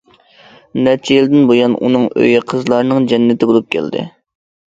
نەچچە 0.87 1.17
يىلدىن 1.17 1.43
بۇيان، 1.51 1.75
ئۇنىڭ 1.87 2.07
ئۆيى 2.21 2.41
قىزلارنىڭ 2.53 3.05
جەننىتى 3.13 3.51
بولۇپ 3.51 3.69
كەلدى. 3.77 4.05